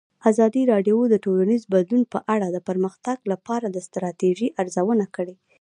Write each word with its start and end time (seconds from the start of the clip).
ازادي 0.29 0.63
راډیو 0.71 0.97
د 1.09 1.15
ټولنیز 1.25 1.61
بدلون 1.73 2.03
په 2.13 2.19
اړه 2.33 2.47
د 2.51 2.57
پرمختګ 2.67 3.17
لپاره 3.31 3.65
د 3.69 3.77
ستراتیژۍ 3.87 4.47
ارزونه 4.61 5.05
کړې. 5.15 5.35